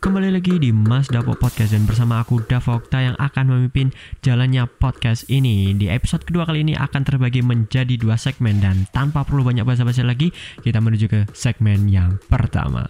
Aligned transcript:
Kembali 0.00 0.32
lagi 0.32 0.56
di 0.56 0.72
Mas 0.72 1.12
Dapo 1.12 1.36
Podcast 1.36 1.76
dan 1.76 1.84
bersama 1.84 2.24
aku 2.24 2.40
Davokta 2.40 3.04
yang 3.04 3.12
akan 3.20 3.52
memimpin 3.52 3.92
jalannya 4.24 4.64
podcast 4.64 5.28
ini. 5.28 5.76
Di 5.76 5.92
episode 5.92 6.24
kedua 6.24 6.48
kali 6.48 6.64
ini 6.64 6.72
akan 6.72 7.04
terbagi 7.04 7.44
menjadi 7.44 8.00
dua 8.00 8.16
segmen 8.16 8.64
dan 8.64 8.88
tanpa 8.96 9.28
perlu 9.28 9.44
banyak 9.44 9.60
basa-basi 9.60 10.00
lagi, 10.00 10.32
kita 10.64 10.80
menuju 10.80 11.04
ke 11.04 11.20
segmen 11.36 11.84
yang 11.92 12.16
pertama. 12.32 12.88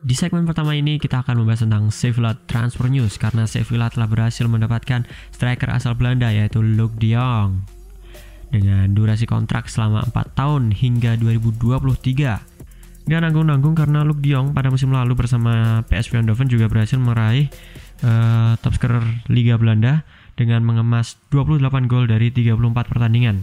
Di 0.00 0.16
segmen 0.16 0.48
pertama 0.48 0.72
ini 0.72 0.96
kita 0.96 1.28
akan 1.28 1.44
membahas 1.44 1.68
tentang 1.68 1.92
Sevilla 1.92 2.40
Transfer 2.48 2.88
News 2.88 3.20
karena 3.20 3.44
Sevilla 3.44 3.92
telah 3.92 4.08
berhasil 4.08 4.48
mendapatkan 4.48 5.04
striker 5.28 5.68
asal 5.68 5.92
Belanda 5.92 6.32
yaitu 6.32 6.64
Luke 6.64 6.96
de 6.96 7.12
Jong 7.20 7.81
dengan 8.52 8.92
durasi 8.92 9.24
kontrak 9.24 9.72
selama 9.72 10.04
4 10.12 10.36
tahun 10.36 10.62
hingga 10.76 11.16
2023. 11.16 13.08
Dan 13.08 13.26
nanggung-nanggung 13.26 13.74
karena 13.74 14.06
Luke 14.06 14.22
de 14.22 14.36
Jong 14.36 14.54
pada 14.54 14.70
musim 14.70 14.94
lalu 14.94 15.18
bersama 15.18 15.82
PSV 15.90 16.22
Eindhoven 16.22 16.46
juga 16.46 16.70
berhasil 16.70 17.00
meraih 17.00 17.50
uh, 18.06 18.54
top 18.62 18.78
scorer 18.78 19.02
Liga 19.26 19.58
Belanda 19.58 20.06
dengan 20.38 20.62
mengemas 20.62 21.18
28 21.34 21.90
gol 21.90 22.06
dari 22.06 22.30
34 22.30 22.54
pertandingan. 22.86 23.42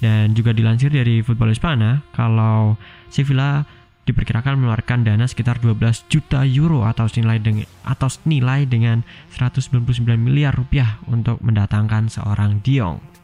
Dan 0.00 0.32
juga 0.32 0.56
dilansir 0.56 0.92
dari 0.92 1.20
Football 1.20 1.52
Hispana 1.52 2.04
kalau 2.16 2.80
Sevilla 3.12 3.64
diperkirakan 4.06 4.62
mengeluarkan 4.62 5.02
dana 5.02 5.26
sekitar 5.26 5.58
12 5.58 6.06
juta 6.06 6.46
euro 6.46 6.86
atau 6.86 7.10
senilai 7.10 7.42
dengan 7.42 7.66
atau 7.82 8.06
senilai 8.06 8.64
dengan 8.64 9.02
199 9.34 9.98
miliar 10.14 10.54
rupiah 10.54 11.02
untuk 11.10 11.42
mendatangkan 11.42 12.06
seorang 12.06 12.62
Diong. 12.62 13.15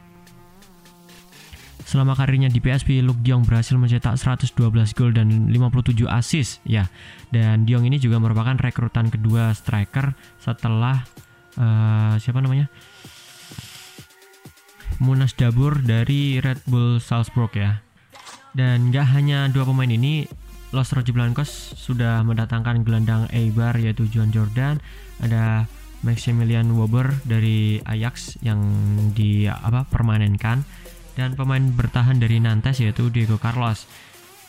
Selama 1.93 2.17
karirnya 2.17 2.49
di 2.49 2.57
PSV, 2.57 3.05
Luke 3.05 3.21
Diong 3.21 3.45
berhasil 3.45 3.77
mencetak 3.77 4.17
112 4.17 4.49
gol 4.97 5.13
dan 5.13 5.29
57 5.45 6.09
assist 6.09 6.57
ya. 6.65 6.89
Dan 7.29 7.69
Diong 7.69 7.85
ini 7.85 8.01
juga 8.01 8.17
merupakan 8.17 8.57
rekrutan 8.57 9.13
kedua 9.13 9.53
striker 9.53 10.17
setelah 10.41 11.05
uh, 11.53 12.17
siapa 12.17 12.41
namanya? 12.41 12.65
Munas 15.05 15.37
Dabur 15.37 15.85
dari 15.85 16.41
Red 16.41 16.65
Bull 16.65 16.97
Salzburg 16.97 17.53
ya. 17.53 17.85
Dan 18.57 18.89
gak 18.89 19.13
hanya 19.13 19.45
dua 19.53 19.61
pemain 19.61 19.93
ini, 19.93 20.25
Los 20.73 20.89
Roji 20.97 21.13
Blancos 21.13 21.77
sudah 21.77 22.25
mendatangkan 22.25 22.81
gelandang 22.81 23.29
Eibar 23.29 23.77
yaitu 23.77 24.09
John 24.09 24.33
Jordan, 24.33 24.81
ada 25.21 25.69
Maximilian 26.01 26.73
Weber 26.73 27.13
dari 27.21 27.77
Ajax 27.85 28.41
yang 28.41 28.65
di 29.13 29.45
apa 29.45 29.85
permanenkan 29.85 30.65
dan 31.13 31.37
pemain 31.37 31.61
bertahan 31.61 32.17
dari 32.17 32.41
Nantes 32.41 32.81
yaitu 32.81 33.09
Diego 33.13 33.37
Carlos. 33.37 33.85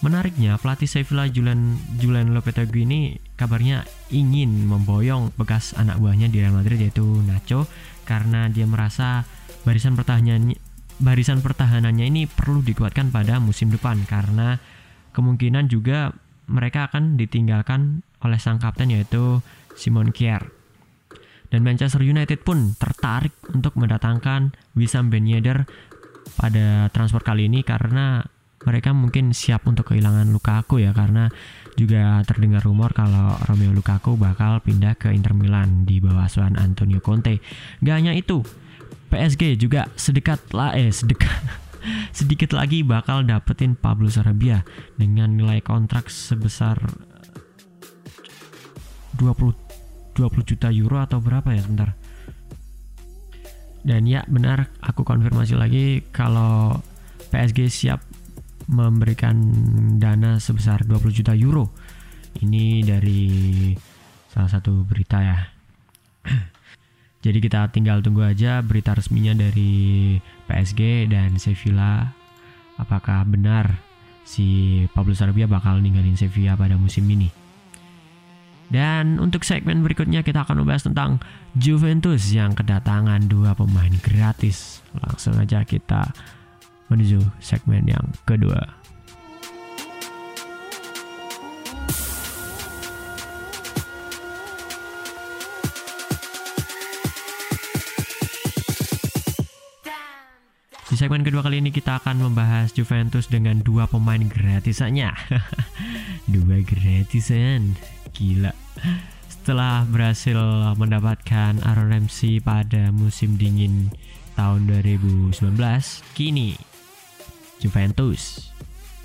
Menariknya, 0.05 0.61
pelatih 0.61 0.91
Sevilla 0.91 1.25
Julian 1.25 1.81
Julian 1.97 2.37
Lopetegui 2.37 2.85
ini 2.85 3.17
kabarnya 3.41 3.89
ingin 4.13 4.69
memboyong 4.69 5.33
bekas 5.41 5.73
anak 5.81 5.97
buahnya 5.97 6.29
di 6.29 6.45
Real 6.45 6.53
Madrid 6.53 6.77
yaitu 6.77 7.05
Nacho 7.25 7.65
karena 8.05 8.53
dia 8.53 8.69
merasa 8.69 9.25
barisan 9.65 9.97
pertahanannya 9.97 10.61
barisan 11.01 11.41
pertahanannya 11.41 12.07
ini 12.07 12.23
perlu 12.29 12.61
dikuatkan 12.61 13.09
pada 13.09 13.41
musim 13.41 13.73
depan 13.73 14.05
karena 14.05 14.61
kemungkinan 15.17 15.73
juga 15.73 16.13
mereka 16.47 16.93
akan 16.93 17.17
ditinggalkan 17.17 18.05
oleh 18.21 18.37
sang 18.37 18.61
kapten 18.61 18.93
yaitu 18.93 19.41
Simon 19.73 20.13
Kier. 20.13 20.53
Dan 21.49 21.63
Manchester 21.63 22.03
United 22.03 22.43
pun 22.43 22.75
tertarik 22.75 23.33
untuk 23.55 23.79
mendatangkan 23.79 24.53
Wissam 24.75 25.07
Ben 25.07 25.23
Yedder 25.23 25.71
pada 26.37 26.89
transfer 26.91 27.21
kali 27.21 27.47
ini 27.47 27.61
karena 27.63 28.25
mereka 28.65 28.97
mungkin 28.97 29.37
siap 29.37 29.69
untuk 29.69 29.93
kehilangan 29.93 30.33
Lukaku 30.33 30.81
ya 30.81 30.97
karena 30.97 31.29
juga 31.77 32.25
terdengar 32.25 32.65
rumor 32.65 32.97
kalau 32.97 33.37
Romeo 33.45 33.75
Lukaku 33.77 34.17
bakal 34.17 34.65
pindah 34.65 34.97
ke 34.97 35.13
Inter 35.13 35.37
Milan 35.37 35.85
di 35.85 36.01
bawah 36.01 36.25
asuhan 36.25 36.57
Antonio 36.57 37.03
Conte. 37.05 37.45
Gak 37.85 37.97
hanya 38.01 38.17
itu, 38.17 38.41
PSG 39.13 39.61
juga 39.61 39.93
sedekat 39.95 40.41
lah 40.57 40.73
eh 40.73 40.89
sedekat 40.89 41.31
sedikit 42.19 42.57
lagi 42.57 42.81
bakal 42.81 43.29
dapetin 43.29 43.77
Pablo 43.77 44.09
Sarabia 44.09 44.65
dengan 44.97 45.37
nilai 45.37 45.61
kontrak 45.61 46.09
sebesar 46.09 46.81
20 49.21 49.65
20 50.15 50.47
juta 50.47 50.71
euro 50.71 51.03
atau 51.03 51.19
berapa 51.19 51.51
ya 51.53 51.67
sebentar. 51.67 51.91
Dan 53.85 54.09
ya 54.09 54.25
benar 54.25 54.73
aku 54.81 55.05
konfirmasi 55.05 55.61
lagi 55.61 56.01
kalau 56.09 56.81
PSG 57.29 57.69
siap 57.69 58.01
memberikan 58.65 59.37
dana 60.01 60.41
sebesar 60.41 60.89
20 60.89 61.13
juta 61.13 61.37
euro. 61.37 61.69
Ini 62.41 62.81
dari 62.81 63.23
salah 64.33 64.49
satu 64.49 64.89
berita 64.89 65.21
ya. 65.21 65.39
Jadi 67.25 67.39
kita 67.45 67.69
tinggal 67.69 68.01
tunggu 68.01 68.25
aja 68.25 68.65
berita 68.65 68.97
resminya 68.97 69.37
dari 69.37 70.17
PSG 70.49 71.13
dan 71.13 71.37
Sevilla. 71.37 72.09
Apakah 72.81 73.23
benar 73.29 73.79
si 74.25 74.81
Pablo 74.97 75.13
Sarabia 75.13 75.45
bakal 75.45 75.85
ninggalin 75.85 76.17
Sevilla 76.17 76.57
pada 76.57 76.81
musim 76.81 77.05
ini? 77.07 77.44
Dan 78.75 79.23
untuk 79.23 79.47
segmen 79.47 79.87
berikutnya 79.87 80.27
kita 80.27 80.43
akan 80.43 80.67
membahas 80.67 80.91
tentang 80.91 81.23
Juventus 81.55 82.35
yang 82.35 82.59
kedatangan 82.59 83.31
dua 83.31 83.55
pemain 83.55 83.95
gratis. 84.03 84.83
Langsung 84.99 85.39
aja 85.39 85.63
kita 85.63 86.11
menuju 86.91 87.23
segmen 87.39 87.87
yang 87.87 88.03
kedua. 88.27 88.59
Di 100.95 101.03
segmen 101.03 101.27
kedua 101.27 101.43
kali 101.43 101.59
ini 101.59 101.75
kita 101.75 101.99
akan 101.99 102.23
membahas 102.23 102.71
Juventus 102.71 103.27
dengan 103.27 103.59
dua 103.67 103.91
pemain 103.91 104.23
gratisannya. 104.23 105.11
dua 106.35 106.63
gratisan, 106.63 107.75
gila. 108.15 108.54
Setelah 109.29 109.85
berhasil 109.85 110.37
mendapatkan 110.81 111.61
Aaron 111.61 111.93
Ramsey 111.93 112.41
pada 112.41 112.89
musim 112.89 113.37
dingin 113.37 113.93
tahun 114.35 114.65
2019, 114.67 115.37
kini 116.17 116.57
Juventus 117.61 118.51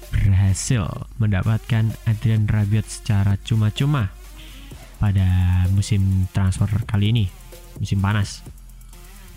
berhasil 0.09 0.87
mendapatkan 1.21 1.93
Adrian 2.09 2.49
Rabiot 2.49 2.87
secara 2.87 3.37
cuma-cuma 3.45 4.09
pada 4.99 5.27
musim 5.71 6.27
transfer 6.35 6.67
kali 6.83 7.13
ini, 7.13 7.25
musim 7.79 7.99
panas. 8.03 8.43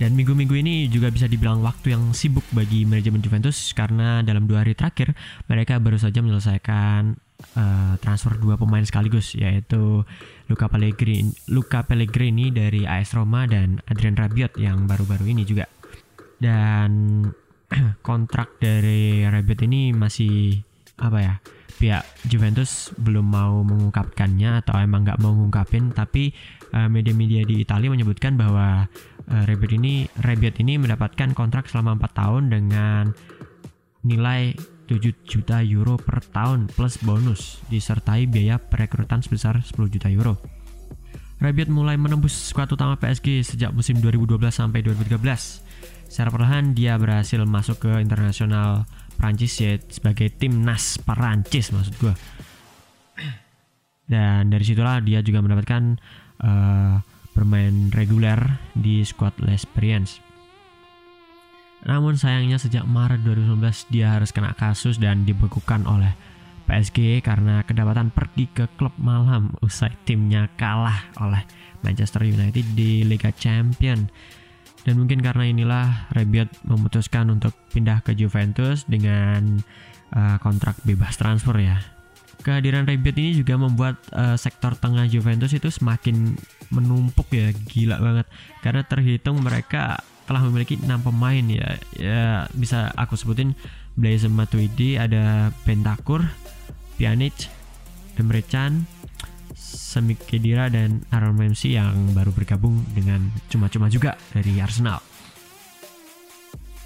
Dan 0.01 0.19
minggu-minggu 0.19 0.59
ini 0.59 0.91
juga 0.91 1.15
bisa 1.15 1.31
dibilang 1.31 1.63
waktu 1.63 1.95
yang 1.95 2.11
sibuk 2.11 2.43
bagi 2.51 2.83
manajemen 2.83 3.23
Juventus 3.23 3.71
karena 3.71 4.19
dalam 4.27 4.51
dua 4.51 4.67
hari 4.67 4.75
terakhir 4.75 5.15
mereka 5.47 5.79
baru 5.79 5.95
saja 5.95 6.19
menyelesaikan 6.19 7.15
uh, 7.59 7.95
transfer 8.01 8.37
dua 8.39 8.55
pemain 8.57 8.83
sekaligus 8.83 9.35
yaitu 9.37 10.07
Luca 10.49 10.67
Pellegrini, 10.69 11.33
Luca 11.51 11.85
Pellegrini 11.87 12.51
dari 12.53 12.85
AS 12.85 13.15
Roma 13.15 13.45
dan 13.47 13.81
Adrian 13.89 14.19
Rabiot 14.19 14.59
yang 14.59 14.85
baru-baru 14.89 15.33
ini 15.33 15.43
juga. 15.47 15.69
Dan 16.39 17.25
kontrak 18.07 18.59
dari 18.59 19.25
Rabiot 19.27 19.61
ini 19.65 19.95
masih 19.95 20.61
apa 21.01 21.19
ya? 21.21 21.35
Pihak 21.73 22.05
Juventus 22.31 22.95
belum 22.95 23.27
mau 23.27 23.65
mengungkapkannya 23.67 24.63
atau 24.63 24.79
emang 24.79 25.03
nggak 25.03 25.19
mau 25.19 25.35
mengungkapin 25.35 25.91
tapi 25.91 26.31
uh, 26.71 26.87
media-media 26.87 27.43
di 27.43 27.59
Italia 27.65 27.91
menyebutkan 27.91 28.39
bahwa 28.39 28.87
uh, 29.27 29.43
Rabiot 29.49 29.73
ini 29.83 30.06
Rabiot 30.21 30.62
ini 30.62 30.79
mendapatkan 30.79 31.35
kontrak 31.35 31.67
selama 31.67 31.99
4 31.99 32.19
tahun 32.23 32.43
dengan 32.55 33.03
nilai 34.06 34.55
7 34.55 34.72
juta 35.00 35.62
euro 35.62 36.00
per 36.00 36.21
tahun 36.21 36.69
plus 36.73 36.99
bonus 37.05 37.62
disertai 37.69 38.27
biaya 38.27 38.59
perekrutan 38.59 39.23
sebesar 39.23 39.61
10 39.61 39.73
juta 39.89 40.09
euro. 40.12 40.41
Rabiot 41.43 41.75
mulai 41.75 41.99
menembus 41.99 42.55
skuad 42.55 42.71
utama 42.71 42.94
PSG 42.94 43.43
sejak 43.43 43.75
musim 43.75 43.99
2012 43.99 44.39
sampai 44.55 44.83
2013. 44.87 46.06
Secara 46.06 46.31
perlahan 46.31 46.71
dia 46.71 46.94
berhasil 46.94 47.43
masuk 47.43 47.89
ke 47.89 47.93
internasional 47.99 48.87
Prancis 49.19 49.59
ya 49.59 49.75
sebagai 49.91 50.31
timnas 50.31 51.03
Perancis 51.03 51.75
maksud 51.75 51.95
gue. 51.99 52.15
Dan 54.06 54.53
dari 54.53 54.62
situlah 54.62 55.03
dia 55.03 55.19
juga 55.25 55.43
mendapatkan 55.43 55.99
uh, 56.47 57.03
bermain 57.35 57.91
reguler 57.91 58.38
di 58.77 59.03
squad 59.03 59.35
L'Experience. 59.41 60.31
Namun 61.82 62.14
sayangnya 62.14 62.62
sejak 62.62 62.87
Maret 62.87 63.26
2019 63.26 63.90
dia 63.90 64.14
harus 64.14 64.31
kena 64.31 64.55
kasus 64.55 65.02
dan 65.02 65.26
dibekukan 65.26 65.82
oleh 65.87 66.14
PSG 66.70 67.26
karena 67.26 67.67
kedapatan 67.67 68.14
pergi 68.14 68.46
ke 68.55 68.64
klub 68.79 68.94
malam 69.02 69.50
usai 69.61 69.90
timnya 70.06 70.46
kalah 70.55 71.11
oleh 71.19 71.43
Manchester 71.82 72.23
United 72.23 72.79
di 72.79 73.02
Liga 73.02 73.34
Champion. 73.34 74.06
Dan 74.82 74.99
mungkin 74.99 75.23
karena 75.23 75.46
inilah 75.46 76.11
Rabiot 76.11 76.50
memutuskan 76.67 77.31
untuk 77.31 77.55
pindah 77.70 78.02
ke 78.02 78.19
Juventus 78.19 78.82
dengan 78.87 79.62
uh, 80.14 80.38
kontrak 80.43 80.78
bebas 80.82 81.14
transfer 81.19 81.55
ya. 81.58 81.78
Kehadiran 82.43 82.90
Rabiot 82.90 83.14
ini 83.14 83.38
juga 83.38 83.55
membuat 83.55 84.02
uh, 84.11 84.35
sektor 84.35 84.75
tengah 84.75 85.06
Juventus 85.06 85.55
itu 85.55 85.70
semakin 85.70 86.35
menumpuk 86.75 87.31
ya, 87.31 87.55
gila 87.55 88.02
banget. 88.02 88.26
Karena 88.58 88.82
terhitung 88.82 89.38
mereka 89.38 90.02
telah 90.32 90.49
memiliki 90.49 90.81
enam 90.81 91.05
pemain 91.05 91.44
ya. 91.44 91.76
Ya 92.00 92.49
bisa 92.56 92.88
aku 92.96 93.20
sebutin 93.20 93.52
Blaise 94.00 94.25
Matuidi, 94.32 94.96
ada 94.96 95.52
Pentakur, 95.69 96.25
Pjanic, 96.96 97.52
Emre 98.17 98.40
Can, 98.40 98.88
Semik 99.52 100.25
Kedira 100.25 100.73
dan 100.73 101.05
Aaron 101.12 101.37
Ramsey 101.37 101.76
yang 101.76 102.17
baru 102.17 102.32
bergabung 102.32 102.81
dengan 102.96 103.29
cuma-cuma 103.52 103.93
juga 103.93 104.17
dari 104.32 104.56
Arsenal. 104.56 105.05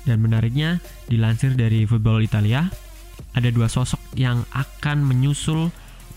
Dan 0.02 0.26
menariknya, 0.26 0.82
dilansir 1.06 1.54
dari 1.54 1.86
Football 1.86 2.26
Italia, 2.26 2.66
ada 3.38 3.48
dua 3.54 3.70
sosok 3.70 4.18
yang 4.18 4.42
akan 4.50 5.06
menyusul 5.06 5.70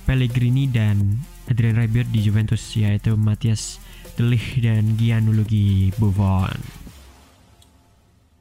Pellegrini 0.10 0.66
dan 0.66 1.22
Adrian 1.46 1.78
Rabiot 1.78 2.10
di 2.10 2.26
Juventus 2.26 2.74
yaitu 2.74 3.14
Matias 3.14 3.78
Delich 4.18 4.58
dan 4.66 4.98
Gianluigi 4.98 5.94
Buffon. 6.02 6.89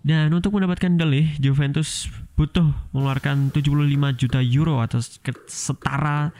Dan 0.09 0.33
untuk 0.33 0.57
mendapatkan 0.57 0.97
Delich, 0.97 1.37
Juventus 1.37 2.09
butuh 2.33 2.65
mengeluarkan 2.97 3.53
75 3.53 4.17
juta 4.17 4.41
euro 4.41 4.81
atau 4.81 5.05
setara 5.45 6.33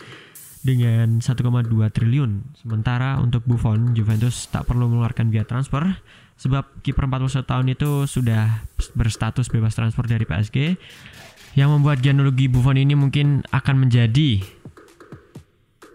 dengan 0.65 1.21
1,2 1.21 1.69
triliun. 1.93 2.57
Sementara 2.57 3.21
untuk 3.21 3.45
Buffon, 3.45 3.93
Juventus 3.93 4.49
tak 4.49 4.65
perlu 4.65 4.89
mengeluarkan 4.89 5.29
biaya 5.29 5.45
transfer 5.45 5.85
sebab 6.41 6.81
kiper 6.81 7.13
41 7.13 7.45
tahun 7.45 7.67
itu 7.69 8.09
sudah 8.09 8.65
berstatus 8.97 9.53
bebas 9.53 9.77
transfer 9.77 10.09
dari 10.09 10.25
PSG 10.25 10.81
yang 11.53 11.69
membuat 11.69 12.01
Gianluigi 12.01 12.49
Buffon 12.49 12.81
ini 12.81 12.97
mungkin 12.97 13.45
akan 13.53 13.85
menjadi 13.85 14.41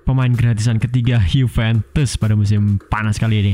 pemain 0.06 0.30
gratisan 0.30 0.78
ketiga 0.78 1.26
Juventus 1.26 2.22
pada 2.22 2.38
musim 2.38 2.78
panas 2.86 3.18
kali 3.18 3.42
ini. 3.42 3.54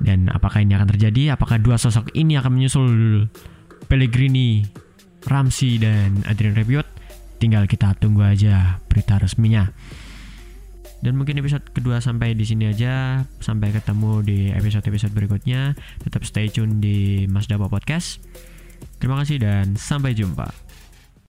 Dan 0.00 0.26
apakah 0.32 0.62
ini 0.62 0.74
akan 0.74 0.88
terjadi? 0.90 1.38
Apakah 1.38 1.62
dua 1.62 1.78
sosok 1.78 2.10
ini 2.18 2.34
akan 2.34 2.50
menyusul 2.58 2.90
Pellegrini, 3.86 4.64
Ramsey 5.28 5.78
dan 5.78 6.24
Adrian 6.26 6.58
Rabiot? 6.58 6.88
Tinggal 7.38 7.68
kita 7.68 7.94
tunggu 8.00 8.24
aja 8.24 8.82
berita 8.90 9.20
resminya. 9.20 9.70
Dan 11.04 11.20
mungkin 11.20 11.36
episode 11.36 11.68
kedua 11.68 12.00
sampai 12.00 12.32
di 12.32 12.48
sini 12.48 12.72
aja. 12.72 13.20
Sampai 13.36 13.76
ketemu 13.76 14.24
di 14.24 14.38
episode-episode 14.48 15.12
berikutnya. 15.12 15.76
Tetap 16.00 16.24
stay 16.24 16.48
tune 16.48 16.80
di 16.80 17.28
Mas 17.28 17.44
Daba 17.44 17.68
Podcast. 17.68 18.24
Terima 18.96 19.20
kasih 19.20 19.36
dan 19.44 19.76
sampai 19.76 20.16
jumpa. 20.16 20.63